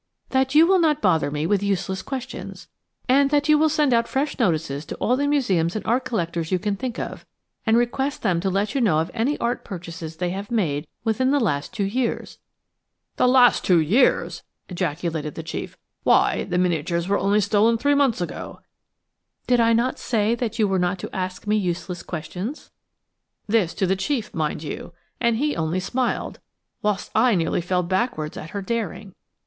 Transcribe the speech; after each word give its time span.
"That 0.29 0.55
you 0.55 0.65
will 0.65 0.79
not 0.79 0.99
bother 0.99 1.29
me 1.29 1.45
with 1.45 1.61
useless 1.61 2.01
questions, 2.01 2.67
and 3.07 3.29
that 3.29 3.47
you 3.47 3.55
will 3.59 3.69
send 3.69 3.93
out 3.93 4.07
fresh 4.07 4.39
notices 4.39 4.83
to 4.87 4.95
all 4.95 5.15
the 5.15 5.27
museums 5.27 5.75
and 5.75 5.85
art 5.85 6.05
collectors 6.05 6.51
you 6.51 6.57
can 6.57 6.75
think 6.75 6.97
of, 6.97 7.23
and 7.67 7.77
request 7.77 8.23
them 8.23 8.39
to 8.39 8.49
let 8.49 8.73
you 8.73 8.81
know 8.81 8.97
of 8.97 9.11
any 9.13 9.37
art 9.37 9.63
purchases 9.63 10.15
they 10.17 10.29
may 10.29 10.33
have 10.33 10.49
made 10.49 10.87
within 11.03 11.29
the 11.29 11.39
last 11.39 11.71
two 11.71 11.83
years." 11.83 12.39
"The 13.17 13.27
last 13.27 13.63
two 13.63 13.77
years!" 13.79 14.41
ejaculated 14.69 15.35
the 15.35 15.43
chief, 15.43 15.77
"why, 16.01 16.45
the 16.45 16.57
miniatures 16.57 17.07
were 17.07 17.19
only 17.19 17.39
stolen 17.39 17.77
three 17.77 17.93
months 17.93 18.21
ago." 18.21 18.61
"Did 19.45 19.59
I 19.59 19.71
not 19.71 19.99
say 19.99 20.33
that 20.33 20.57
you 20.57 20.67
were 20.67 20.79
not 20.79 20.97
to 20.97 21.15
ask 21.15 21.45
me 21.45 21.57
useless 21.57 22.01
questions?" 22.01 22.71
This 23.45 23.75
to 23.75 23.85
the 23.85 23.95
chief, 23.95 24.33
mind 24.33 24.63
you; 24.63 24.93
and 25.19 25.37
he 25.37 25.55
only 25.55 25.79
smiled, 25.79 26.39
whilst 26.81 27.11
I 27.13 27.35
nearly 27.35 27.61
fell 27.61 27.83
backwards 27.83 28.35
at 28.35 28.49
her 28.49 28.63
daring. 28.63 29.13